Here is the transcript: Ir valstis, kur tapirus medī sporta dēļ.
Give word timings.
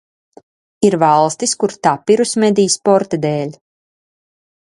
Ir 0.87 0.95
valstis, 1.03 1.53
kur 1.63 1.75
tapirus 1.89 2.33
medī 2.45 2.67
sporta 2.79 3.21
dēļ. 3.27 3.55